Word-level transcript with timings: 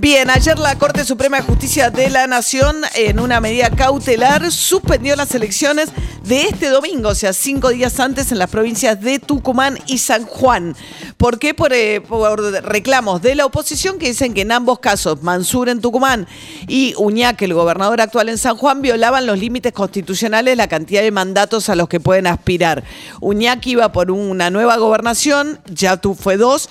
Bien, 0.00 0.30
ayer 0.30 0.60
la 0.60 0.78
Corte 0.78 1.04
Suprema 1.04 1.38
de 1.38 1.42
Justicia 1.42 1.90
de 1.90 2.08
la 2.08 2.28
Nación, 2.28 2.76
en 2.94 3.18
una 3.18 3.40
medida 3.40 3.68
cautelar, 3.70 4.52
suspendió 4.52 5.16
las 5.16 5.34
elecciones 5.34 5.88
de 6.22 6.42
este 6.42 6.68
domingo, 6.68 7.08
o 7.08 7.14
sea, 7.16 7.32
cinco 7.32 7.70
días 7.70 7.98
antes 7.98 8.30
en 8.30 8.38
las 8.38 8.48
provincias 8.48 9.00
de 9.00 9.18
Tucumán 9.18 9.76
y 9.88 9.98
San 9.98 10.24
Juan. 10.24 10.76
¿Por 11.16 11.40
qué? 11.40 11.52
Por, 11.52 11.72
eh, 11.72 12.00
por 12.00 12.40
reclamos 12.64 13.22
de 13.22 13.34
la 13.34 13.44
oposición 13.44 13.98
que 13.98 14.06
dicen 14.06 14.34
que 14.34 14.42
en 14.42 14.52
ambos 14.52 14.78
casos, 14.78 15.20
Mansur 15.24 15.68
en 15.68 15.80
Tucumán 15.80 16.28
y 16.68 16.94
Uñaque, 16.96 17.46
el 17.46 17.54
gobernador 17.54 18.00
actual 18.00 18.28
en 18.28 18.38
San 18.38 18.56
Juan, 18.56 18.80
violaban 18.82 19.26
los 19.26 19.36
límites 19.36 19.72
constitucionales, 19.72 20.56
la 20.56 20.68
cantidad 20.68 21.02
de 21.02 21.10
mandatos 21.10 21.68
a 21.70 21.74
los 21.74 21.88
que 21.88 21.98
pueden 21.98 22.28
aspirar. 22.28 22.84
Uñaque 23.20 23.70
iba 23.70 23.90
por 23.90 24.12
una 24.12 24.48
nueva 24.50 24.76
gobernación, 24.76 25.58
ya 25.66 25.96
tú 25.96 26.14
fue 26.14 26.36
dos, 26.36 26.70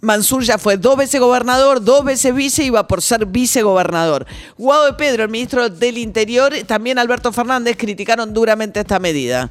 Mansur 0.00 0.42
ya 0.42 0.56
fue 0.56 0.76
dos 0.76 0.96
veces 0.96 1.20
gobernador, 1.20 1.84
dos 1.84 2.04
veces 2.04 2.34
vice 2.34 2.70
va 2.70 2.88
por 2.88 3.02
ser 3.02 3.26
vicegobernador. 3.26 4.26
Guado 4.56 4.86
de 4.86 4.94
Pedro, 4.94 5.24
el 5.24 5.30
ministro 5.30 5.68
del 5.68 5.98
Interior, 5.98 6.54
también 6.66 6.98
Alberto 6.98 7.32
Fernández 7.32 7.76
criticaron 7.76 8.32
duramente 8.32 8.80
esta 8.80 8.98
medida. 8.98 9.50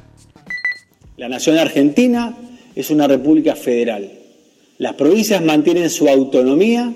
La 1.16 1.28
nación 1.28 1.58
argentina 1.58 2.36
es 2.74 2.90
una 2.90 3.06
república 3.06 3.54
federal. 3.54 4.10
Las 4.78 4.94
provincias 4.94 5.42
mantienen 5.42 5.90
su 5.90 6.08
autonomía 6.08 6.92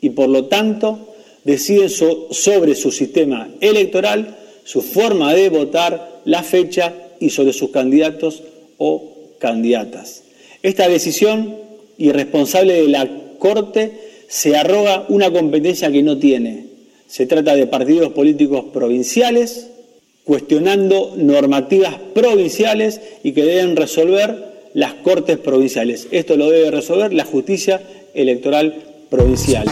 y 0.00 0.10
por 0.10 0.28
lo 0.28 0.46
tanto 0.46 1.14
deciden 1.44 1.90
sobre 1.90 2.74
su 2.74 2.90
sistema 2.90 3.48
electoral, 3.60 4.38
su 4.64 4.80
forma 4.80 5.34
de 5.34 5.50
votar, 5.50 6.22
la 6.24 6.42
fecha 6.42 6.94
y 7.20 7.30
sobre 7.30 7.52
sus 7.52 7.70
candidatos 7.70 8.42
o 8.78 9.12
candidatas. 9.38 10.22
Esta 10.62 10.88
decisión 10.88 11.63
y 11.98 12.10
responsable 12.12 12.74
de 12.74 12.88
la 12.88 13.08
Corte 13.38 13.92
se 14.28 14.56
arroga 14.56 15.04
una 15.08 15.30
competencia 15.30 15.92
que 15.92 16.02
no 16.02 16.18
tiene. 16.18 16.66
Se 17.06 17.26
trata 17.26 17.54
de 17.54 17.66
partidos 17.66 18.12
políticos 18.12 18.66
provinciales 18.72 19.68
cuestionando 20.24 21.14
normativas 21.16 21.96
provinciales 22.14 23.00
y 23.22 23.32
que 23.32 23.44
deben 23.44 23.76
resolver 23.76 24.70
las 24.72 24.94
Cortes 24.94 25.38
provinciales. 25.38 26.08
Esto 26.10 26.36
lo 26.36 26.50
debe 26.50 26.70
resolver 26.70 27.12
la 27.12 27.24
justicia 27.24 27.82
electoral 28.14 28.74
provincial. 29.10 29.66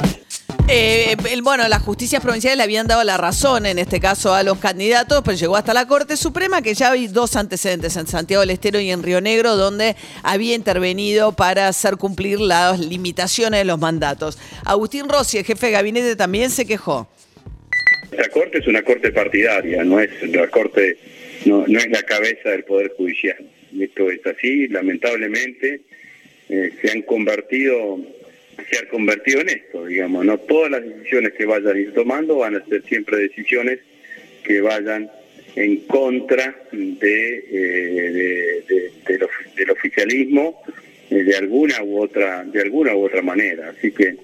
Eh, 0.68 1.16
bueno, 1.42 1.68
las 1.68 1.82
justicias 1.82 2.22
provinciales 2.22 2.56
le 2.56 2.62
habían 2.62 2.86
dado 2.86 3.02
la 3.04 3.16
razón 3.16 3.66
en 3.66 3.78
este 3.78 4.00
caso 4.00 4.32
a 4.32 4.42
los 4.42 4.58
candidatos, 4.58 5.22
pero 5.24 5.36
llegó 5.36 5.56
hasta 5.56 5.74
la 5.74 5.86
Corte 5.86 6.16
Suprema, 6.16 6.62
que 6.62 6.74
ya 6.74 6.92
hay 6.92 7.08
dos 7.08 7.36
antecedentes 7.36 7.96
en 7.96 8.06
Santiago 8.06 8.40
del 8.40 8.50
Estero 8.50 8.80
y 8.80 8.90
en 8.90 9.02
Río 9.02 9.20
Negro, 9.20 9.56
donde 9.56 9.96
había 10.22 10.54
intervenido 10.54 11.32
para 11.32 11.68
hacer 11.68 11.96
cumplir 11.96 12.40
las 12.40 12.78
limitaciones 12.78 13.60
de 13.60 13.64
los 13.64 13.78
mandatos. 13.78 14.38
Agustín 14.64 15.08
Rossi, 15.08 15.38
el 15.38 15.44
jefe 15.44 15.66
de 15.66 15.72
gabinete, 15.72 16.16
también 16.16 16.48
se 16.50 16.64
quejó. 16.64 17.08
La 18.12 18.28
Corte 18.28 18.58
es 18.58 18.66
una 18.66 18.82
Corte 18.82 19.10
partidaria, 19.10 19.82
no 19.84 20.00
es 20.00 20.10
la 20.30 20.48
Corte, 20.48 20.96
no, 21.44 21.66
es 21.66 21.90
la 21.90 22.02
cabeza 22.04 22.50
del 22.50 22.64
Poder 22.64 22.92
Judicial. 22.96 23.38
Esto 23.78 24.10
es 24.10 24.20
así, 24.26 24.68
lamentablemente 24.68 25.80
eh, 26.48 26.72
se 26.80 26.90
han 26.90 27.02
convertido 27.02 27.98
se 28.70 28.78
ha 28.78 28.88
convertido 28.88 29.40
en 29.40 29.48
esto, 29.48 29.86
digamos, 29.86 30.24
no 30.24 30.38
todas 30.38 30.70
las 30.70 30.84
decisiones 30.84 31.32
que 31.32 31.46
vayan 31.46 31.92
tomando 31.94 32.36
van 32.38 32.56
a 32.56 32.64
ser 32.66 32.82
siempre 32.84 33.18
decisiones 33.18 33.80
que 34.44 34.60
vayan 34.60 35.10
en 35.56 35.76
contra 35.86 36.56
de, 36.72 37.44
eh, 37.50 38.90
del 39.56 39.70
oficialismo 39.70 40.62
eh, 41.10 41.22
de 41.22 41.36
alguna 41.36 41.82
u 41.82 42.00
otra 42.00 42.44
de 42.44 42.60
alguna 42.62 42.94
u 42.94 43.04
otra 43.04 43.22
manera, 43.22 43.68
así 43.70 43.92
que 43.92 44.16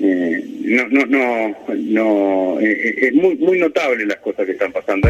eh, 0.00 0.44
no, 0.60 0.88
no, 0.88 1.06
no, 1.06 1.56
no 1.68 2.60
es 2.60 3.14
muy, 3.14 3.36
muy 3.36 3.58
notable 3.58 4.06
las 4.06 4.18
cosas 4.18 4.46
que 4.46 4.52
están 4.52 4.72
pasando. 4.72 5.08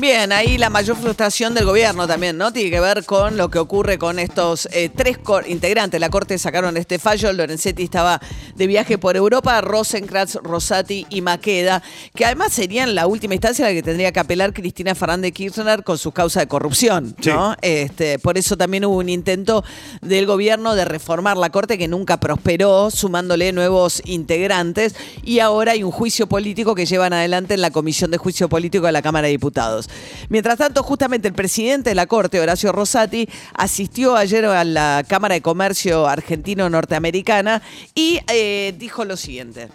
Bien, 0.00 0.32
ahí 0.32 0.56
la 0.56 0.70
mayor 0.70 0.96
frustración 0.96 1.52
del 1.52 1.66
gobierno 1.66 2.06
también, 2.06 2.38
¿no? 2.38 2.54
Tiene 2.54 2.70
que 2.70 2.80
ver 2.80 3.04
con 3.04 3.36
lo 3.36 3.50
que 3.50 3.58
ocurre 3.58 3.98
con 3.98 4.18
estos 4.18 4.66
eh, 4.72 4.88
tres 4.88 5.18
integrantes. 5.46 6.00
La 6.00 6.08
Corte 6.08 6.38
sacaron 6.38 6.78
este 6.78 6.98
fallo, 6.98 7.30
Lorenzetti 7.34 7.82
estaba 7.82 8.18
de 8.54 8.66
viaje 8.66 8.96
por 8.96 9.18
Europa, 9.18 9.60
Rosenkrantz, 9.60 10.36
Rosati 10.36 11.06
y 11.10 11.20
Maqueda, 11.20 11.82
que 12.14 12.24
además 12.24 12.54
serían 12.54 12.94
la 12.94 13.06
última 13.06 13.34
instancia 13.34 13.66
a 13.66 13.68
la 13.68 13.74
que 13.74 13.82
tendría 13.82 14.10
que 14.10 14.20
apelar 14.20 14.54
Cristina 14.54 14.94
Fernández 14.94 15.32
Kirchner 15.32 15.84
con 15.84 15.98
sus 15.98 16.14
causas 16.14 16.44
de 16.44 16.48
corrupción, 16.48 17.14
¿no? 17.26 17.54
Este, 17.60 18.18
por 18.18 18.38
eso 18.38 18.56
también 18.56 18.86
hubo 18.86 18.96
un 18.96 19.10
intento 19.10 19.64
del 20.00 20.24
gobierno 20.24 20.74
de 20.76 20.86
reformar 20.86 21.36
la 21.36 21.50
Corte 21.50 21.76
que 21.76 21.88
nunca 21.88 22.18
prosperó, 22.20 22.90
sumándole 22.90 23.52
nuevos 23.52 24.00
integrantes, 24.06 24.79
y 25.24 25.38
ahora 25.40 25.72
hay 25.72 25.82
un 25.82 25.90
juicio 25.90 26.28
político 26.28 26.74
que 26.74 26.86
llevan 26.86 27.12
adelante 27.12 27.54
en 27.54 27.60
la 27.60 27.70
Comisión 27.70 28.10
de 28.10 28.18
Juicio 28.18 28.48
Político 28.48 28.86
de 28.86 28.92
la 28.92 29.02
Cámara 29.02 29.26
de 29.26 29.32
Diputados. 29.32 29.88
Mientras 30.28 30.58
tanto, 30.58 30.82
justamente 30.82 31.28
el 31.28 31.34
presidente 31.34 31.90
de 31.90 31.94
la 31.94 32.06
Corte, 32.06 32.40
Horacio 32.40 32.72
Rosati, 32.72 33.28
asistió 33.54 34.16
ayer 34.16 34.44
a 34.44 34.64
la 34.64 35.04
Cámara 35.08 35.34
de 35.34 35.42
Comercio 35.42 36.06
Argentino-Norteamericana 36.06 37.62
y 37.94 38.18
eh, 38.32 38.74
dijo 38.78 39.04
lo 39.04 39.16
siguiente. 39.16 39.68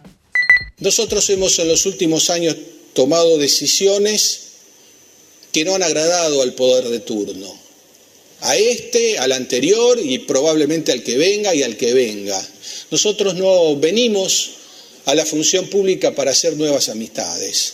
Nosotros 0.79 1.29
hemos 1.29 1.57
en 1.59 1.69
los 1.69 1.85
últimos 1.85 2.29
años 2.29 2.55
tomado 2.93 3.37
decisiones 3.37 4.41
que 5.51 5.63
no 5.63 5.75
han 5.75 5.83
agradado 5.83 6.41
al 6.41 6.53
poder 6.53 6.89
de 6.89 6.99
turno. 6.99 7.65
A 8.41 8.57
este, 8.57 9.17
al 9.17 9.31
anterior 9.31 9.97
y 10.03 10.19
probablemente 10.19 10.91
al 10.91 11.01
que 11.01 11.17
venga 11.17 11.55
y 11.55 11.63
al 11.63 11.77
que 11.77 11.93
venga. 11.93 12.39
Nosotros 12.91 13.35
no 13.35 13.77
venimos 13.77 14.51
a 15.05 15.15
la 15.15 15.25
función 15.25 15.67
pública 15.67 16.13
para 16.13 16.31
hacer 16.31 16.57
nuevas 16.57 16.89
amistades. 16.89 17.73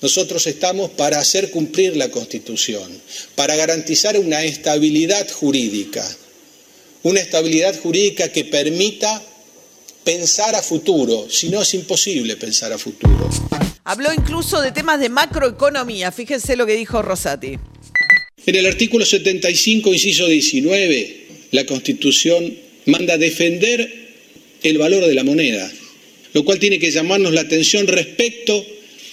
Nosotros 0.00 0.46
estamos 0.46 0.90
para 0.90 1.18
hacer 1.18 1.50
cumplir 1.50 1.96
la 1.96 2.10
Constitución, 2.10 2.90
para 3.34 3.54
garantizar 3.56 4.18
una 4.18 4.42
estabilidad 4.44 5.30
jurídica, 5.30 6.08
una 7.02 7.20
estabilidad 7.20 7.78
jurídica 7.78 8.30
que 8.30 8.44
permita 8.44 9.22
pensar 10.04 10.54
a 10.54 10.62
futuro, 10.62 11.28
si 11.28 11.50
no 11.50 11.60
es 11.60 11.74
imposible 11.74 12.36
pensar 12.36 12.72
a 12.72 12.78
futuro. 12.78 13.28
Habló 13.84 14.12
incluso 14.12 14.60
de 14.60 14.72
temas 14.72 15.00
de 15.00 15.08
macroeconomía, 15.08 16.12
fíjense 16.12 16.56
lo 16.56 16.64
que 16.64 16.76
dijo 16.76 17.02
Rosati. 17.02 17.58
En 18.46 18.56
el 18.56 18.66
artículo 18.66 19.04
75, 19.04 19.92
inciso 19.92 20.26
19, 20.26 21.26
la 21.50 21.66
Constitución 21.66 22.56
manda 22.86 23.18
defender 23.18 24.08
el 24.62 24.78
valor 24.78 25.04
de 25.06 25.14
la 25.14 25.24
moneda, 25.24 25.70
lo 26.32 26.44
cual 26.44 26.58
tiene 26.58 26.78
que 26.78 26.90
llamarnos 26.90 27.32
la 27.32 27.42
atención 27.42 27.86
respecto 27.86 28.66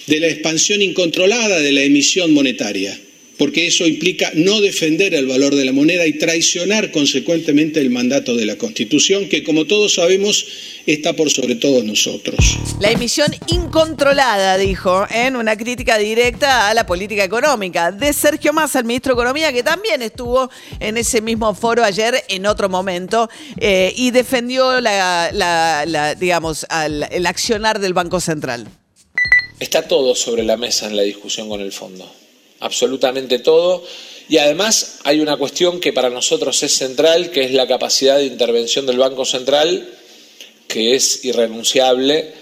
de 0.06 0.20
la 0.20 0.28
expansión 0.28 0.82
incontrolada 0.82 1.60
de 1.60 1.72
la 1.72 1.82
emisión 1.82 2.32
monetaria, 2.32 2.98
porque 3.38 3.66
eso 3.66 3.86
implica 3.86 4.30
no 4.34 4.60
defender 4.60 5.14
el 5.14 5.26
valor 5.26 5.54
de 5.54 5.64
la 5.64 5.72
moneda 5.72 6.06
y 6.06 6.14
traicionar 6.14 6.90
consecuentemente 6.90 7.80
el 7.80 7.90
mandato 7.90 8.36
de 8.36 8.44
la 8.44 8.56
Constitución, 8.56 9.28
que 9.28 9.44
como 9.44 9.64
todos 9.64 9.94
sabemos 9.94 10.46
está 10.86 11.14
por 11.14 11.30
sobre 11.30 11.54
todos 11.54 11.84
nosotros. 11.84 12.36
La 12.80 12.90
emisión 12.90 13.28
incontrolada, 13.46 14.56
dijo, 14.56 15.06
en 15.10 15.36
una 15.36 15.56
crítica 15.56 15.98
directa 15.98 16.68
a 16.68 16.74
la 16.74 16.86
política 16.86 17.24
económica 17.24 17.92
de 17.92 18.12
Sergio 18.12 18.52
Massa, 18.52 18.80
el 18.80 18.86
ministro 18.86 19.14
de 19.14 19.20
Economía, 19.20 19.52
que 19.52 19.62
también 19.62 20.02
estuvo 20.02 20.50
en 20.80 20.96
ese 20.96 21.20
mismo 21.20 21.54
foro 21.54 21.84
ayer 21.84 22.22
en 22.28 22.46
otro 22.46 22.68
momento 22.68 23.28
eh, 23.60 23.92
y 23.96 24.10
defendió 24.10 24.80
la, 24.80 26.16
digamos, 26.18 26.66
el 27.10 27.26
accionar 27.26 27.78
del 27.78 27.92
Banco 27.92 28.20
Central. 28.20 28.66
Está 29.60 29.88
todo 29.88 30.14
sobre 30.14 30.44
la 30.44 30.56
mesa 30.56 30.86
en 30.86 30.96
la 30.96 31.02
discusión 31.02 31.48
con 31.48 31.60
el 31.60 31.72
fondo, 31.72 32.10
absolutamente 32.60 33.38
todo. 33.38 33.84
Y 34.28 34.38
además 34.38 34.98
hay 35.04 35.20
una 35.20 35.36
cuestión 35.36 35.80
que 35.80 35.92
para 35.92 36.10
nosotros 36.10 36.62
es 36.62 36.72
central, 36.72 37.30
que 37.30 37.44
es 37.44 37.52
la 37.52 37.66
capacidad 37.66 38.18
de 38.18 38.26
intervención 38.26 38.86
del 38.86 38.98
Banco 38.98 39.24
Central, 39.24 39.88
que 40.66 40.94
es 40.94 41.24
irrenunciable, 41.24 42.32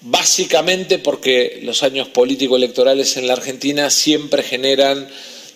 básicamente 0.00 0.98
porque 0.98 1.60
los 1.62 1.82
años 1.82 2.08
político-electorales 2.08 3.16
en 3.16 3.28
la 3.28 3.34
Argentina 3.34 3.90
siempre 3.90 4.42
generan, 4.42 5.08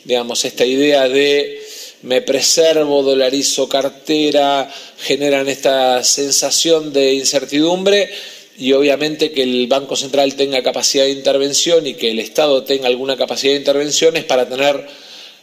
digamos, 0.05 0.45
esta 0.45 0.65
idea 0.65 1.09
de 1.09 1.61
me 2.03 2.23
preservo, 2.23 3.03
dolarizo 3.03 3.69
cartera, 3.69 4.73
generan 4.99 5.49
esta 5.49 6.03
sensación 6.03 6.93
de 6.93 7.15
incertidumbre 7.15 8.11
y 8.61 8.75
obviamente 8.75 9.33
que 9.33 9.43
el 9.43 9.67
Banco 9.69 9.97
Central 9.97 10.35
tenga 10.35 10.63
capacidad 10.63 11.05
de 11.05 11.13
intervención 11.13 11.87
y 11.87 11.95
que 11.95 12.11
el 12.11 12.19
Estado 12.19 12.63
tenga 12.63 12.89
alguna 12.89 13.17
capacidad 13.17 13.55
de 13.55 13.59
intervención 13.59 14.19
es 14.19 14.25
para 14.25 14.47
tener 14.47 14.87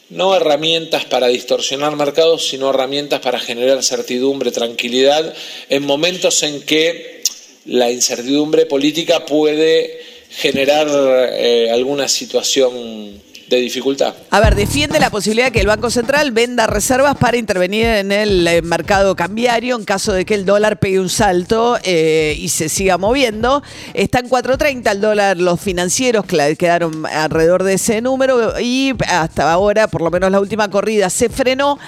no 0.10 0.36
herramientas 0.36 1.06
para 1.06 1.28
distorsionar 1.28 1.96
mercados, 1.96 2.48
sino 2.48 2.70
herramientas 2.70 3.20
para 3.20 3.40
generar 3.40 3.84
certidumbre, 3.84 4.52
tranquilidad, 4.52 5.34
en 5.68 5.84
momentos 5.84 6.44
en 6.44 6.62
que 6.62 7.24
la 7.66 7.92
incertidumbre 7.92 8.68
política 8.68 9.26
puede 9.26 10.00
generar 10.30 10.88
eh, 11.34 11.72
alguna 11.72 12.08
situación 12.08 13.20
de 13.50 13.58
dificultad. 13.58 14.14
A 14.30 14.40
ver, 14.40 14.56
defiende 14.56 15.00
la 15.00 15.10
posibilidad 15.10 15.48
de 15.48 15.52
que 15.52 15.62
el 15.62 15.68
Banco 15.68 15.90
Central 15.90 16.32
venda 16.32 16.68
reservas 16.68 17.16
para 17.18 17.38
intervenir 17.38 17.86
en 17.86 18.12
el 18.12 18.48
eh, 18.48 18.62
mercado 18.62 19.16
cambiario 19.16 19.76
en 19.76 19.86
caso 19.86 20.12
de 20.14 20.26
que 20.26 20.34
el 20.34 20.46
dólar 20.46 20.80
pegue 20.80 21.00
un 21.00 21.10
salto 21.10 21.78
eh, 21.84 22.36
y 22.38 22.50
se 22.50 22.70
siga 22.70 22.98
moviendo. 22.98 23.64
Está 23.94 24.20
en 24.20 24.30
4.30 24.30 24.92
el 24.92 25.02
dólar, 25.02 25.38
los 25.38 25.60
financieros 25.62 26.26
quedaron 26.26 27.06
alrededor 27.06 27.64
de 27.64 27.76
ese 27.76 28.02
número 28.02 28.60
y 28.60 28.94
hasta 29.08 29.52
ahora, 29.52 29.88
por 29.88 30.02
lo 30.02 30.12
menos 30.12 30.32
la 30.32 30.40
última 30.40 30.70
corrida, 30.70 31.10
se 31.10 31.30
frenó. 31.30 31.80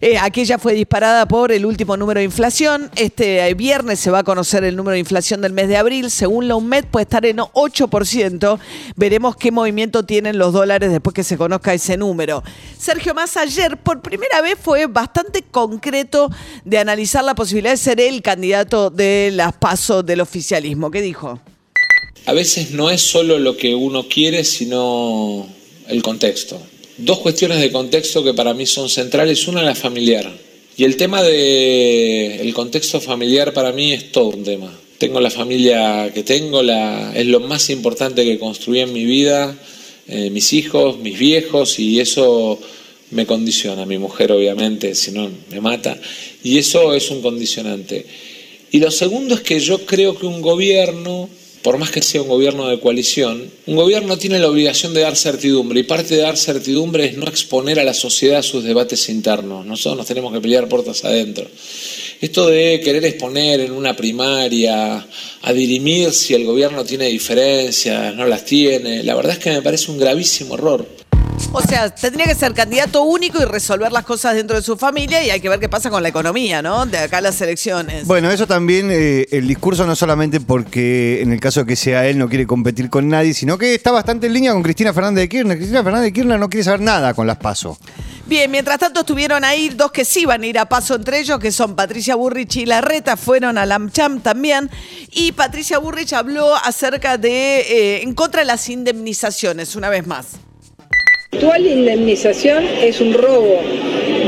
Eh, 0.00 0.18
aquella 0.18 0.58
fue 0.58 0.74
disparada 0.74 1.26
por 1.26 1.52
el 1.52 1.64
último 1.64 1.96
número 1.96 2.20
de 2.20 2.24
inflación. 2.24 2.90
Este 2.96 3.52
viernes 3.54 4.00
se 4.00 4.10
va 4.10 4.18
a 4.18 4.24
conocer 4.24 4.64
el 4.64 4.76
número 4.76 4.92
de 4.92 4.98
inflación 4.98 5.40
del 5.40 5.52
mes 5.52 5.68
de 5.68 5.76
abril. 5.78 6.10
Según 6.10 6.48
la 6.48 6.56
UNMED 6.56 6.84
puede 6.86 7.04
estar 7.04 7.24
en 7.24 7.38
8%. 7.38 8.58
Veremos 8.96 9.36
qué 9.36 9.50
movimiento 9.50 10.04
tienen 10.04 10.38
los 10.38 10.52
dólares 10.52 10.90
después 10.90 11.05
que 11.12 11.24
se 11.24 11.36
conozca 11.36 11.74
ese 11.74 11.96
número. 11.96 12.42
Sergio 12.78 13.14
Massa 13.14 13.42
ayer 13.42 13.76
por 13.76 14.02
primera 14.02 14.40
vez 14.40 14.58
fue 14.60 14.86
bastante 14.86 15.42
concreto 15.42 16.30
de 16.64 16.78
analizar 16.78 17.24
la 17.24 17.34
posibilidad 17.34 17.72
de 17.72 17.76
ser 17.76 18.00
el 18.00 18.22
candidato 18.22 18.90
de 18.90 19.30
las 19.32 19.52
pasos 19.54 20.04
del 20.04 20.20
oficialismo. 20.20 20.90
¿Qué 20.90 21.02
dijo? 21.02 21.40
A 22.26 22.32
veces 22.32 22.72
no 22.72 22.90
es 22.90 23.02
solo 23.02 23.38
lo 23.38 23.56
que 23.56 23.74
uno 23.74 24.08
quiere, 24.08 24.44
sino 24.44 25.46
el 25.88 26.02
contexto. 26.02 26.60
Dos 26.98 27.18
cuestiones 27.18 27.60
de 27.60 27.70
contexto 27.70 28.24
que 28.24 28.34
para 28.34 28.54
mí 28.54 28.66
son 28.66 28.88
centrales. 28.88 29.46
Una, 29.46 29.62
la 29.62 29.74
familiar. 29.74 30.30
Y 30.76 30.84
el 30.84 30.96
tema 30.96 31.22
del 31.22 32.52
contexto 32.52 33.00
familiar 33.00 33.52
para 33.52 33.72
mí 33.72 33.92
es 33.92 34.12
todo 34.12 34.30
un 34.30 34.44
tema. 34.44 34.72
Tengo 34.98 35.20
la 35.20 35.30
familia 35.30 36.10
que 36.12 36.22
tengo, 36.22 36.62
la, 36.62 37.12
es 37.14 37.26
lo 37.26 37.40
más 37.40 37.70
importante 37.70 38.24
que 38.24 38.38
construí 38.38 38.80
en 38.80 38.92
mi 38.92 39.04
vida 39.04 39.56
eh, 40.08 40.30
mis 40.30 40.52
hijos, 40.52 40.98
mis 40.98 41.18
viejos, 41.18 41.78
y 41.78 42.00
eso 42.00 42.60
me 43.10 43.26
condiciona. 43.26 43.86
Mi 43.86 43.98
mujer, 43.98 44.32
obviamente, 44.32 44.94
si 44.94 45.12
no, 45.12 45.30
me 45.50 45.60
mata. 45.60 45.98
Y 46.42 46.58
eso 46.58 46.94
es 46.94 47.10
un 47.10 47.22
condicionante. 47.22 48.06
Y 48.70 48.80
lo 48.80 48.90
segundo 48.90 49.34
es 49.34 49.40
que 49.40 49.60
yo 49.60 49.84
creo 49.86 50.18
que 50.18 50.26
un 50.26 50.42
gobierno, 50.42 51.28
por 51.62 51.78
más 51.78 51.90
que 51.90 52.02
sea 52.02 52.22
un 52.22 52.28
gobierno 52.28 52.68
de 52.68 52.80
coalición, 52.80 53.50
un 53.66 53.76
gobierno 53.76 54.18
tiene 54.18 54.38
la 54.38 54.48
obligación 54.48 54.92
de 54.94 55.00
dar 55.00 55.16
certidumbre. 55.16 55.80
Y 55.80 55.84
parte 55.84 56.16
de 56.16 56.22
dar 56.22 56.36
certidumbre 56.36 57.06
es 57.06 57.16
no 57.16 57.26
exponer 57.26 57.80
a 57.80 57.84
la 57.84 57.94
sociedad 57.94 58.42
sus 58.42 58.64
debates 58.64 59.08
internos. 59.08 59.64
Nosotros 59.66 59.98
nos 59.98 60.06
tenemos 60.06 60.32
que 60.32 60.40
pelear 60.40 60.68
puertas 60.68 61.04
adentro. 61.04 61.46
Esto 62.20 62.46
de 62.46 62.80
querer 62.82 63.04
exponer 63.04 63.60
en 63.60 63.72
una 63.72 63.94
primaria, 63.94 65.06
a 65.42 65.52
dirimir 65.52 66.12
si 66.12 66.34
el 66.34 66.44
gobierno 66.44 66.84
tiene 66.84 67.06
diferencias, 67.06 68.14
no 68.14 68.26
las 68.26 68.44
tiene, 68.44 69.02
la 69.02 69.14
verdad 69.14 69.32
es 69.32 69.38
que 69.38 69.50
me 69.50 69.62
parece 69.62 69.90
un 69.90 69.98
gravísimo 69.98 70.54
error. 70.54 70.86
O 71.52 71.60
sea, 71.60 71.88
tendría 71.90 72.26
que 72.26 72.34
ser 72.34 72.52
candidato 72.54 73.02
único 73.02 73.40
y 73.40 73.44
resolver 73.44 73.92
las 73.92 74.04
cosas 74.04 74.34
dentro 74.34 74.56
de 74.56 74.62
su 74.62 74.76
familia 74.76 75.24
y 75.24 75.30
hay 75.30 75.40
que 75.40 75.48
ver 75.48 75.60
qué 75.60 75.68
pasa 75.68 75.90
con 75.90 76.02
la 76.02 76.08
economía, 76.08 76.62
¿no? 76.62 76.86
De 76.86 76.98
acá 76.98 77.18
a 77.18 77.20
las 77.20 77.40
elecciones. 77.40 78.06
Bueno, 78.06 78.30
eso 78.30 78.46
también, 78.46 78.90
eh, 78.90 79.26
el 79.30 79.46
discurso 79.46 79.86
no 79.86 79.94
solamente 79.94 80.40
porque 80.40 81.20
en 81.22 81.32
el 81.32 81.40
caso 81.40 81.60
de 81.60 81.66
que 81.66 81.76
sea 81.76 82.06
él 82.06 82.18
no 82.18 82.28
quiere 82.28 82.46
competir 82.46 82.90
con 82.90 83.08
nadie, 83.08 83.34
sino 83.34 83.58
que 83.58 83.74
está 83.74 83.90
bastante 83.90 84.26
en 84.26 84.34
línea 84.34 84.52
con 84.52 84.62
Cristina 84.62 84.92
Fernández 84.92 85.22
de 85.22 85.28
Kirchner. 85.28 85.56
Cristina 85.56 85.82
Fernández 85.82 86.06
de 86.06 86.12
Kirchner 86.12 86.38
no 86.38 86.48
quiere 86.48 86.64
saber 86.64 86.80
nada 86.80 87.14
con 87.14 87.26
las 87.26 87.36
PASO. 87.36 87.78
Bien, 88.26 88.50
mientras 88.50 88.80
tanto 88.80 89.00
estuvieron 89.00 89.44
ahí 89.44 89.68
dos 89.68 89.92
que 89.92 90.04
sí 90.04 90.24
van 90.24 90.42
a 90.42 90.46
ir 90.46 90.58
a 90.58 90.66
paso 90.66 90.96
entre 90.96 91.20
ellos, 91.20 91.38
que 91.38 91.52
son 91.52 91.76
Patricia 91.76 92.16
Burrich 92.16 92.56
y 92.56 92.66
Larreta, 92.66 93.16
fueron 93.16 93.56
a 93.56 93.64
Lamcham 93.64 94.18
también. 94.20 94.68
Y 95.12 95.30
Patricia 95.30 95.78
Burrich 95.78 96.12
habló 96.12 96.56
acerca 96.56 97.18
de, 97.18 97.60
eh, 97.60 98.02
en 98.02 98.14
contra 98.14 98.40
de 98.40 98.46
las 98.46 98.68
indemnizaciones, 98.68 99.76
una 99.76 99.90
vez 99.90 100.08
más. 100.08 100.38
La 101.30 101.38
actual 101.38 101.66
indemnización 101.66 102.64
es 102.64 103.00
un 103.00 103.14
robo. 103.14 103.60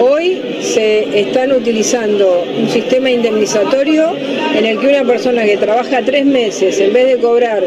Hoy 0.00 0.40
se 0.60 1.20
están 1.20 1.50
utilizando 1.50 2.44
un 2.56 2.68
sistema 2.68 3.10
indemnizatorio 3.10 4.14
en 4.56 4.64
el 4.64 4.78
que 4.78 4.86
una 4.86 5.04
persona 5.04 5.44
que 5.44 5.56
trabaja 5.56 6.02
tres 6.04 6.24
meses, 6.24 6.78
en 6.78 6.92
vez 6.92 7.06
de 7.06 7.18
cobrar 7.18 7.64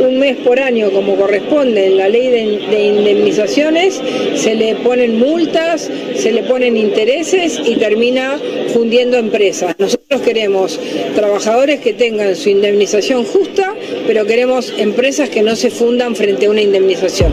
un 0.00 0.18
mes 0.18 0.36
por 0.36 0.60
año 0.60 0.90
como 0.92 1.16
corresponde 1.16 1.86
en 1.86 1.96
la 1.98 2.08
ley 2.08 2.28
de, 2.28 2.84
indemnizaciones, 2.84 4.00
se 4.36 4.54
le 4.54 4.76
ponen 4.76 5.18
multas, 5.18 5.90
se 6.14 6.30
le 6.30 6.44
ponen 6.44 6.76
intereses 6.76 7.60
y 7.64 7.74
termina 7.76 8.38
fundiendo 8.72 9.16
empresas. 9.16 9.74
Nosotros 9.78 10.20
queremos 10.20 10.78
trabajadores 11.16 11.80
que 11.80 11.94
tengan 11.94 12.36
su 12.36 12.48
indemnización 12.48 13.24
justa, 13.24 13.74
pero 14.06 14.24
queremos 14.24 14.72
empresas 14.78 15.28
que 15.30 15.42
no 15.42 15.56
se 15.56 15.70
fundan 15.70 16.14
frente 16.14 16.46
a 16.46 16.50
una 16.50 16.62
indemnización. 16.62 17.32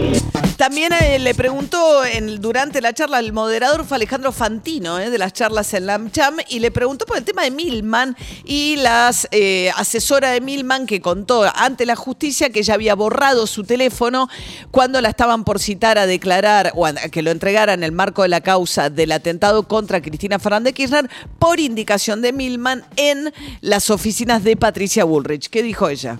También 0.60 0.92
eh, 0.92 1.20
le 1.20 1.34
preguntó 1.36 2.02
durante 2.38 2.82
la 2.82 2.92
charla, 2.92 3.20
el 3.20 3.32
moderador 3.32 3.86
fue 3.86 3.96
Alejandro 3.96 4.34
Fantino, 4.34 5.00
eh, 5.00 5.10
de 5.10 5.18
las 5.18 5.32
charlas 5.32 5.74
en 5.74 5.86
la 5.86 5.94
AmCham, 5.94 6.36
y 6.50 6.60
le 6.60 6.70
preguntó 6.70 7.06
por 7.06 7.18
el 7.18 7.24
tema 7.24 7.44
de 7.44 7.52
Milman 7.52 8.18
y 8.44 8.76
la 8.76 9.10
eh, 9.32 9.72
asesora 9.78 10.32
de 10.32 10.42
Milman 10.42 10.86
que 10.86 11.00
contó 11.00 11.46
ante 11.56 11.86
la 11.86 11.96
justicia 11.96 12.50
que 12.50 12.60
ella 12.60 12.74
había 12.74 12.94
borrado 12.94 13.48
su 13.48 13.64
teléfono 13.64 14.28
cuando 14.70 15.00
la 15.00 15.08
estaban 15.08 15.46
por 15.46 15.62
citar 15.62 15.98
a 15.98 16.06
declarar 16.06 16.74
o 16.76 16.86
a 16.86 16.94
que 16.94 17.22
lo 17.22 17.32
entregara 17.32 17.72
en 17.72 17.86
el 17.86 17.94
marco 17.94 18.24
de 18.24 18.28
la 18.28 18.42
causa 18.42 18.90
del 18.90 19.14
atentado 19.14 19.66
contra 19.66 20.02
Cristina 20.02 20.40
Fernández 20.40 20.74
Kirchner 20.74 21.10
por 21.40 21.62
indicación 21.62 22.22
de 22.22 22.34
Milman 22.34 22.84
en 22.98 23.32
las 23.62 23.90
oficinas 23.90 24.44
de 24.44 24.58
Patricia 24.58 25.06
Bullrich. 25.06 25.48
¿Qué 25.48 25.64
dijo 25.64 25.88
ella? 25.88 26.20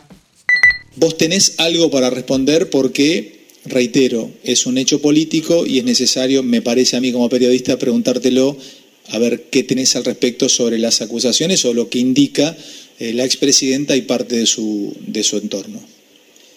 Vos 0.96 1.18
tenés 1.18 1.56
algo 1.60 1.92
para 1.92 2.10
responder 2.10 2.70
porque 2.70 3.39
reitero, 3.70 4.32
es 4.44 4.66
un 4.66 4.78
hecho 4.78 5.02
político 5.02 5.66
y 5.66 5.80
es 5.80 5.84
necesario, 5.84 6.44
me 6.44 6.62
parece 6.62 6.98
a 6.98 7.02
mí 7.02 7.12
como 7.12 7.30
periodista, 7.30 7.78
preguntártelo 7.78 8.58
a 9.12 9.18
ver 9.18 9.44
qué 9.50 9.64
tenés 9.64 9.96
al 9.96 10.06
respecto 10.06 10.50
sobre 10.50 10.78
las 10.78 11.02
acusaciones 11.02 11.66
o 11.66 11.74
lo 11.74 11.90
que 11.90 12.00
indica 12.00 12.56
eh, 13.00 13.14
la 13.14 13.26
expresidenta 13.26 13.96
y 13.96 14.02
parte 14.02 14.36
de 14.36 14.46
su, 14.46 14.96
de 15.00 15.24
su 15.24 15.38
entorno. 15.38 15.80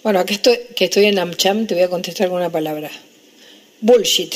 Bueno, 0.02 0.18
aquí 0.18 0.34
estoy, 0.34 0.58
que 0.74 0.86
estoy 0.86 1.04
en 1.04 1.18
AmCham, 1.18 1.66
te 1.66 1.74
voy 1.74 1.84
a 1.84 1.88
contestar 1.88 2.28
con 2.28 2.38
una 2.38 2.50
palabra. 2.50 2.90
Bullshit. 3.80 4.34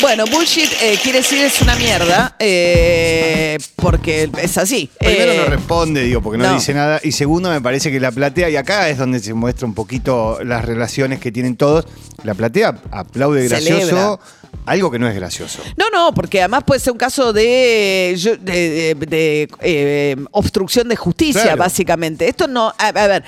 Bueno, 0.00 0.24
bullshit 0.26 0.70
eh, 0.82 0.98
quiere 1.02 1.18
decir 1.18 1.40
es 1.40 1.60
una 1.62 1.74
mierda, 1.76 2.36
eh, 2.38 3.56
porque 3.76 4.30
es 4.40 4.58
así. 4.58 4.88
Primero 4.98 5.34
no 5.34 5.42
Eh, 5.42 5.46
responde, 5.46 6.02
digo, 6.04 6.20
porque 6.22 6.38
no, 6.38 6.48
no. 6.48 6.54
dice 6.54 6.74
nada. 6.74 7.00
Y 7.02 7.12
segundo, 7.12 7.50
me 7.50 7.60
parece 7.60 7.90
que 7.90 7.98
la 7.98 8.12
platea, 8.12 8.48
y 8.50 8.56
acá 8.56 8.88
es 8.88 8.98
donde 8.98 9.20
se 9.20 9.34
muestra 9.34 9.66
un 9.66 9.74
poquito 9.74 10.38
las 10.44 10.64
relaciones 10.64 11.18
que 11.18 11.32
tienen 11.32 11.56
todos. 11.56 11.86
La 12.24 12.34
platea 12.34 12.78
aplaude 12.90 13.48
gracioso. 13.48 14.20
Algo 14.64 14.90
que 14.90 14.98
no 14.98 15.08
es 15.08 15.14
gracioso. 15.14 15.60
No, 15.76 15.86
no, 15.92 16.12
porque 16.14 16.40
además 16.40 16.64
puede 16.66 16.80
ser 16.80 16.92
un 16.92 16.98
caso 16.98 17.32
de, 17.32 18.14
yo- 18.18 18.36
de- 18.36 18.94
de- 18.94 19.06
de, 19.06 19.48
eh, 19.60 20.16
obstrucción 20.32 20.88
de 20.88 20.96
justicia, 20.96 21.42
Claro. 21.42 21.58
básicamente. 21.58 22.28
Esto 22.28 22.48
no, 22.48 22.72
a, 22.78 22.88
a 22.88 23.06
ver, 23.06 23.24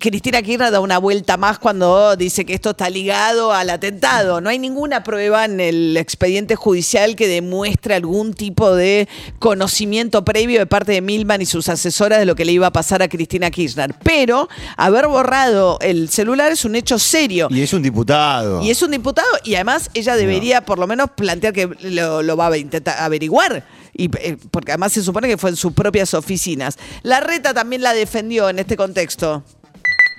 Cristina 0.00 0.42
Kirchner 0.42 0.70
da 0.70 0.80
una 0.80 0.98
vuelta 0.98 1.36
más 1.36 1.58
cuando 1.58 2.14
dice 2.16 2.44
que 2.44 2.54
esto 2.54 2.70
está 2.70 2.90
ligado 2.90 3.52
al 3.52 3.70
atentado. 3.70 4.40
No 4.40 4.50
hay 4.50 4.58
ninguna 4.58 5.02
prueba 5.02 5.44
en 5.44 5.60
el 5.60 5.96
expediente 5.96 6.56
judicial 6.56 7.16
que 7.16 7.28
demuestre 7.28 7.94
algún 7.94 8.34
tipo 8.34 8.74
de 8.74 9.08
conocimiento 9.38 10.24
previo 10.24 10.58
de 10.58 10.66
parte 10.66 10.92
de 10.92 11.00
Milman 11.00 11.40
y 11.42 11.46
sus 11.46 11.68
asesoras 11.68 12.18
de 12.18 12.26
lo 12.26 12.34
que 12.34 12.44
le 12.44 12.52
iba 12.52 12.66
a 12.66 12.72
pasar 12.72 13.02
a 13.02 13.08
Cristina 13.08 13.50
Kirchner. 13.50 13.94
Pero 14.02 14.48
haber 14.76 15.06
borrado 15.06 15.78
el 15.80 16.08
celular 16.08 16.52
es 16.52 16.64
un 16.64 16.74
hecho 16.76 16.98
serio. 16.98 17.48
Y 17.50 17.62
es 17.62 17.72
un 17.72 17.82
diputado. 17.82 18.62
Y 18.62 18.70
es 18.70 18.82
un 18.82 18.90
diputado 18.90 19.28
y 19.44 19.54
además 19.54 19.90
ella 19.94 20.16
debería 20.16 20.64
por 20.66 20.78
lo 20.78 20.86
menos 20.86 21.10
plantear 21.16 21.52
que 21.52 21.66
lo, 21.80 22.36
va 22.36 22.48
a 22.48 22.58
intentar 22.58 22.96
averiguar. 22.98 23.64
Y, 23.96 24.10
eh, 24.18 24.36
porque 24.50 24.72
además 24.72 24.92
se 24.92 25.02
supone 25.02 25.28
que 25.28 25.38
fue 25.38 25.50
en 25.50 25.56
sus 25.56 25.72
propias 25.72 26.12
oficinas. 26.12 26.76
La 27.02 27.20
reta 27.20 27.54
también 27.54 27.82
la 27.82 27.94
defendió 27.94 28.50
en 28.50 28.58
este 28.58 28.76
contexto. 28.76 29.42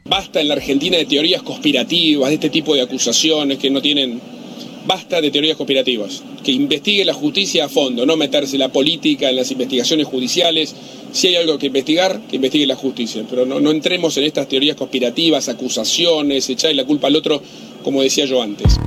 Basta 0.06 0.40
en 0.40 0.48
la 0.48 0.54
Argentina 0.56 0.98
de 0.98 1.06
teorías 1.06 1.44
conspirativas, 1.44 2.30
de 2.30 2.36
este 2.36 2.50
tipo 2.50 2.74
de 2.74 2.82
acusaciones 2.82 3.58
que 3.60 3.70
no 3.70 3.82
tienen... 3.82 4.20
Basta 4.86 5.20
de 5.20 5.32
teorías 5.32 5.58
conspirativas. 5.58 6.24
Que 6.46 6.54
investigue 6.54 7.04
la 7.04 7.14
justicia 7.14 7.66
a 7.66 7.70
fondo, 7.70 8.06
no 8.06 8.16
meterse 8.16 8.58
la 8.58 8.72
política 8.72 9.30
en 9.30 9.36
las 9.36 9.52
investigaciones 9.52 10.08
judiciales. 10.08 10.74
Si 11.12 11.28
hay 11.28 11.36
algo 11.36 11.58
que 11.58 11.68
investigar, 11.68 12.22
que 12.30 12.38
investigue 12.38 12.66
la 12.66 12.78
justicia. 12.78 13.26
Pero 13.30 13.46
no, 13.46 13.60
no 13.60 13.72
entremos 13.72 14.16
en 14.16 14.24
estas 14.24 14.48
teorías 14.48 14.78
conspirativas, 14.78 15.50
acusaciones, 15.50 16.50
echarle 16.50 16.76
la 16.76 16.86
culpa 16.86 17.08
al 17.08 17.18
otro, 17.18 17.42
como 17.84 18.02
decía 18.02 18.24
yo 18.24 18.42
antes. 18.42 18.78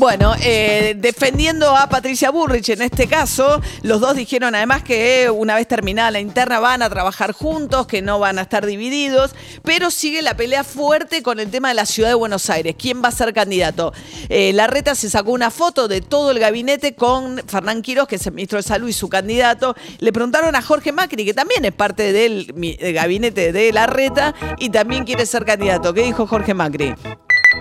Bueno, 0.00 0.34
eh, 0.42 0.94
defendiendo 0.96 1.76
a 1.76 1.86
Patricia 1.90 2.30
Burrich 2.30 2.70
en 2.70 2.80
este 2.80 3.06
caso, 3.06 3.60
los 3.82 4.00
dos 4.00 4.16
dijeron 4.16 4.54
además 4.54 4.82
que 4.82 5.28
una 5.28 5.56
vez 5.56 5.68
terminada 5.68 6.10
la 6.10 6.20
interna 6.20 6.58
van 6.58 6.80
a 6.80 6.88
trabajar 6.88 7.32
juntos, 7.32 7.86
que 7.86 8.00
no 8.00 8.18
van 8.18 8.38
a 8.38 8.42
estar 8.42 8.64
divididos, 8.64 9.34
pero 9.62 9.90
sigue 9.90 10.22
la 10.22 10.38
pelea 10.38 10.64
fuerte 10.64 11.22
con 11.22 11.38
el 11.38 11.50
tema 11.50 11.68
de 11.68 11.74
la 11.74 11.84
ciudad 11.84 12.08
de 12.08 12.14
Buenos 12.14 12.48
Aires. 12.48 12.76
¿Quién 12.78 13.04
va 13.04 13.08
a 13.08 13.12
ser 13.12 13.34
candidato? 13.34 13.92
Eh, 14.30 14.54
la 14.54 14.68
reta 14.68 14.94
se 14.94 15.10
sacó 15.10 15.32
una 15.32 15.50
foto 15.50 15.86
de 15.86 16.00
todo 16.00 16.30
el 16.30 16.38
gabinete 16.38 16.94
con 16.94 17.36
Fernán 17.46 17.82
Quiroz, 17.82 18.08
que 18.08 18.16
es 18.16 18.26
el 18.26 18.32
ministro 18.32 18.56
de 18.56 18.62
Salud 18.62 18.88
y 18.88 18.94
su 18.94 19.10
candidato. 19.10 19.76
Le 19.98 20.14
preguntaron 20.14 20.56
a 20.56 20.62
Jorge 20.62 20.92
Macri, 20.92 21.26
que 21.26 21.34
también 21.34 21.66
es 21.66 21.72
parte 21.72 22.14
del 22.14 22.46
gabinete 22.94 23.52
de 23.52 23.70
la 23.70 23.86
reta 23.86 24.34
y 24.58 24.70
también 24.70 25.04
quiere 25.04 25.26
ser 25.26 25.44
candidato. 25.44 25.92
¿Qué 25.92 26.04
dijo 26.04 26.26
Jorge 26.26 26.54
Macri? 26.54 26.94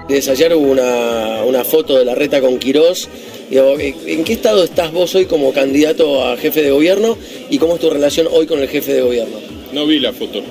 Desde 0.08 0.31
ayer 0.31 0.53
hubo 0.55 0.72
una, 0.72 1.43
una 1.46 1.63
foto 1.63 1.98
de 1.98 2.05
la 2.05 2.15
reta 2.15 2.41
con 2.41 2.58
Quirós. 2.60 3.08
¿en 3.51 4.24
qué 4.24 4.34
estado 4.34 4.63
estás 4.63 4.91
vos 4.91 5.13
hoy 5.15 5.25
como 5.25 5.51
candidato 5.53 6.24
a 6.24 6.38
jefe 6.38 6.62
de 6.62 6.69
gobierno 6.72 7.17
y 7.50 7.58
cómo 7.58 7.75
es 7.75 7.81
tu 7.81 7.89
relación 7.89 8.27
hoy 8.31 8.46
con 8.46 8.60
el 8.60 8.67
jefe 8.67 8.93
de 8.93 9.01
gobierno? 9.01 9.38
No 9.74 9.86
vi 9.88 10.00
la 10.00 10.13
foto. 10.13 10.41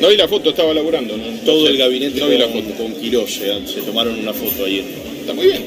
No 0.00 0.08
vi 0.08 0.16
la 0.16 0.26
foto, 0.28 0.50
estaba 0.50 0.72
laburando. 0.74 1.16
¿no? 1.16 1.24
Todo 1.44 1.68
el 1.68 1.76
gabinete 1.76 2.18
No 2.20 2.28
vi 2.28 2.38
la 2.38 2.46
con, 2.48 2.62
foto. 2.62 2.74
con 2.82 2.92
Quirós, 2.94 3.30
se, 3.34 3.66
se 3.66 3.80
tomaron 3.82 4.18
una 4.18 4.32
foto 4.32 4.64
ayer. 4.64 4.84
Está 5.20 5.34
muy 5.34 5.46
bien. 5.46 5.62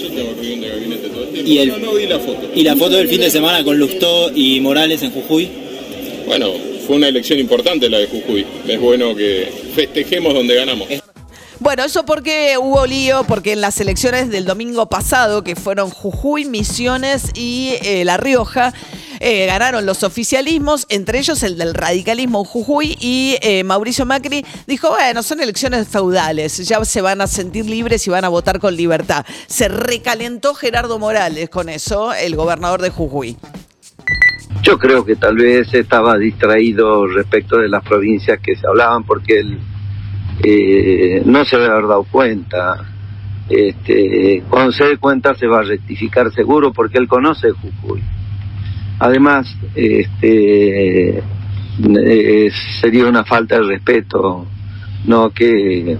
Yo 0.00 0.08
tengo 0.08 0.32
reunión 0.34 0.60
de 0.62 0.68
gabinete 0.68 1.08
todo 1.10 1.22
el 1.24 1.28
tiempo. 1.30 1.50
Y 1.50 1.58
el- 1.58 1.68
no, 1.68 1.78
no 1.78 1.92
vi 1.94 2.06
la 2.06 2.18
foto. 2.18 2.48
Y 2.54 2.62
la 2.62 2.76
foto 2.76 2.96
del 2.96 3.08
fin 3.08 3.20
de 3.20 3.30
semana 3.30 3.62
con 3.62 3.78
Lustó 3.78 4.30
y 4.34 4.60
Morales 4.60 5.02
en 5.02 5.10
Jujuy. 5.10 5.48
Bueno, 6.26 6.52
fue 6.86 6.96
una 6.96 7.08
elección 7.08 7.38
importante 7.38 7.88
la 7.90 7.98
de 7.98 8.06
Jujuy. 8.06 8.44
Es 8.66 8.80
bueno 8.80 9.14
que 9.14 9.46
festejemos 9.74 10.32
donde 10.34 10.54
ganamos. 10.54 10.88
Bueno, 11.60 11.84
eso 11.84 12.06
porque 12.06 12.56
hubo 12.58 12.86
lío, 12.86 13.22
porque 13.24 13.52
en 13.52 13.60
las 13.60 13.78
elecciones 13.82 14.30
del 14.30 14.46
domingo 14.46 14.86
pasado, 14.88 15.44
que 15.44 15.56
fueron 15.56 15.90
Jujuy, 15.90 16.46
Misiones 16.46 17.30
y 17.34 17.74
eh, 17.82 18.02
La 18.06 18.16
Rioja, 18.16 18.72
eh, 19.20 19.44
ganaron 19.44 19.84
los 19.84 20.02
oficialismos, 20.02 20.86
entre 20.88 21.18
ellos 21.18 21.42
el 21.42 21.58
del 21.58 21.74
radicalismo 21.74 22.46
Jujuy, 22.46 22.96
y 22.98 23.36
eh, 23.42 23.62
Mauricio 23.62 24.06
Macri 24.06 24.42
dijo, 24.66 24.88
bueno, 24.88 25.22
son 25.22 25.40
elecciones 25.40 25.86
feudales, 25.86 26.66
ya 26.66 26.82
se 26.82 27.02
van 27.02 27.20
a 27.20 27.26
sentir 27.26 27.66
libres 27.66 28.06
y 28.06 28.10
van 28.10 28.24
a 28.24 28.30
votar 28.30 28.58
con 28.58 28.74
libertad. 28.74 29.26
Se 29.46 29.68
recalentó 29.68 30.54
Gerardo 30.54 30.98
Morales 30.98 31.50
con 31.50 31.68
eso, 31.68 32.14
el 32.14 32.36
gobernador 32.36 32.80
de 32.80 32.88
Jujuy. 32.88 33.36
Yo 34.62 34.78
creo 34.78 35.04
que 35.04 35.14
tal 35.14 35.36
vez 35.36 35.74
estaba 35.74 36.16
distraído 36.16 37.06
respecto 37.06 37.58
de 37.58 37.68
las 37.68 37.84
provincias 37.84 38.40
que 38.42 38.56
se 38.56 38.66
hablaban 38.66 39.04
porque 39.04 39.40
él 39.40 39.60
eh, 40.42 41.22
no 41.24 41.44
se 41.44 41.56
debe 41.56 41.72
haber 41.72 41.86
dado 41.86 42.04
cuenta. 42.04 42.86
Este, 43.48 44.44
cuando 44.48 44.72
se 44.72 44.84
dé 44.84 44.96
cuenta 44.96 45.34
se 45.34 45.46
va 45.46 45.58
a 45.58 45.62
rectificar 45.64 46.32
seguro 46.32 46.72
porque 46.72 46.98
él 46.98 47.08
conoce 47.08 47.50
Jujuy. 47.50 48.02
Además, 49.00 49.56
este, 49.74 51.18
eh, 51.18 52.50
sería 52.80 53.06
una 53.06 53.24
falta 53.24 53.56
de 53.56 53.62
respeto 53.62 54.46
no 55.06 55.30
que, 55.30 55.96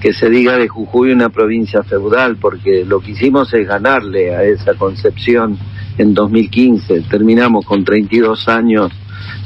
que 0.00 0.12
se 0.12 0.28
diga 0.28 0.56
de 0.56 0.68
Jujuy 0.68 1.12
una 1.12 1.30
provincia 1.30 1.82
feudal 1.82 2.36
porque 2.36 2.84
lo 2.84 3.00
que 3.00 3.12
hicimos 3.12 3.52
es 3.54 3.66
ganarle 3.66 4.34
a 4.34 4.44
esa 4.44 4.74
concepción 4.74 5.58
en 5.96 6.14
2015. 6.14 7.02
Terminamos 7.02 7.64
con 7.64 7.84
32 7.84 8.48
años 8.48 8.92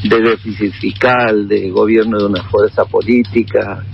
de 0.02 0.21
déficit 0.21 0.73
fiscal, 0.75 1.49
de 1.49 1.71
gobierno 1.71 2.18
de 2.18 2.26
una 2.26 2.42
fuerza 2.45 2.85
política 2.85 3.85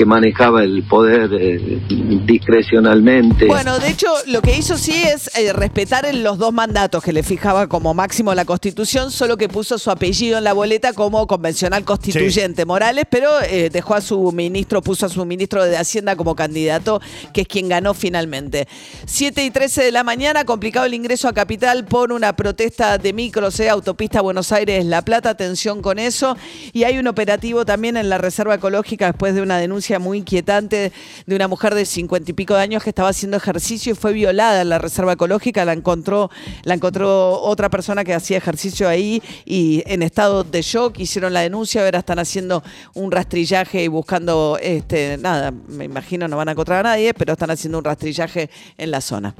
que 0.00 0.06
manejaba 0.06 0.64
el 0.64 0.82
poder 0.84 1.28
eh, 1.38 1.78
discrecionalmente. 2.24 3.44
Bueno, 3.44 3.78
de 3.78 3.90
hecho, 3.90 4.06
lo 4.28 4.40
que 4.40 4.56
hizo 4.56 4.78
sí 4.78 4.94
es 4.94 5.30
eh, 5.36 5.52
respetar 5.52 6.06
los 6.14 6.38
dos 6.38 6.54
mandatos 6.54 7.04
que 7.04 7.12
le 7.12 7.22
fijaba 7.22 7.66
como 7.66 7.92
máximo 7.92 8.34
la 8.34 8.46
Constitución, 8.46 9.10
solo 9.10 9.36
que 9.36 9.50
puso 9.50 9.76
su 9.76 9.90
apellido 9.90 10.38
en 10.38 10.44
la 10.44 10.54
boleta 10.54 10.94
como 10.94 11.26
convencional 11.26 11.84
constituyente 11.84 12.64
Morales, 12.64 13.04
pero 13.10 13.28
eh, 13.42 13.68
dejó 13.68 13.94
a 13.94 14.00
su 14.00 14.32
ministro, 14.32 14.80
puso 14.80 15.04
a 15.04 15.10
su 15.10 15.22
ministro 15.26 15.66
de 15.66 15.76
Hacienda 15.76 16.16
como 16.16 16.34
candidato, 16.34 17.02
que 17.34 17.42
es 17.42 17.46
quien 17.46 17.68
ganó 17.68 17.92
finalmente. 17.92 18.68
7 19.04 19.44
y 19.44 19.50
13 19.50 19.84
de 19.84 19.92
la 19.92 20.02
mañana, 20.02 20.46
complicado 20.46 20.86
el 20.86 20.94
ingreso 20.94 21.28
a 21.28 21.34
Capital 21.34 21.84
por 21.84 22.10
una 22.10 22.34
protesta 22.34 22.96
de 22.96 23.12
micros, 23.12 23.60
eh, 23.60 23.68
autopista 23.68 24.22
Buenos 24.22 24.50
Aires-La 24.50 25.02
Plata, 25.02 25.28
atención 25.28 25.82
con 25.82 25.98
eso. 25.98 26.38
Y 26.72 26.84
hay 26.84 26.96
un 26.96 27.06
operativo 27.06 27.66
también 27.66 27.98
en 27.98 28.08
la 28.08 28.16
Reserva 28.16 28.54
Ecológica 28.54 29.08
después 29.08 29.34
de 29.34 29.42
una 29.42 29.58
denuncia 29.90 29.98
muy 29.98 30.18
inquietante 30.18 30.92
de 31.26 31.36
una 31.36 31.48
mujer 31.48 31.74
de 31.74 31.84
cincuenta 31.84 32.30
y 32.30 32.34
pico 32.34 32.54
de 32.54 32.62
años 32.62 32.82
que 32.82 32.90
estaba 32.90 33.08
haciendo 33.08 33.36
ejercicio 33.36 33.92
y 33.92 33.96
fue 33.96 34.12
violada 34.12 34.62
en 34.62 34.68
la 34.68 34.78
Reserva 34.78 35.12
Ecológica. 35.12 35.64
La 35.64 35.72
encontró, 35.72 36.30
la 36.62 36.74
encontró 36.74 37.40
otra 37.40 37.68
persona 37.68 38.04
que 38.04 38.14
hacía 38.14 38.38
ejercicio 38.38 38.88
ahí 38.88 39.22
y 39.44 39.82
en 39.86 40.02
estado 40.02 40.44
de 40.44 40.62
shock 40.62 40.98
hicieron 40.98 41.32
la 41.32 41.40
denuncia. 41.40 41.82
Ahora 41.84 41.98
están 41.98 42.18
haciendo 42.18 42.62
un 42.94 43.10
rastrillaje 43.10 43.82
y 43.82 43.88
buscando, 43.88 44.58
este, 44.60 45.16
nada, 45.18 45.50
me 45.50 45.84
imagino 45.84 46.28
no 46.28 46.36
van 46.36 46.48
a 46.48 46.52
encontrar 46.52 46.80
a 46.80 46.90
nadie, 46.90 47.14
pero 47.14 47.32
están 47.32 47.50
haciendo 47.50 47.78
un 47.78 47.84
rastrillaje 47.84 48.50
en 48.78 48.90
la 48.90 49.00
zona. 49.00 49.34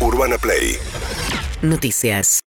Urbana 0.00 0.38
Play 0.38 0.76
Noticias. 1.62 2.40